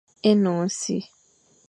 Énoñ 0.31 0.59
e 0.67 0.69
si, 0.79 0.97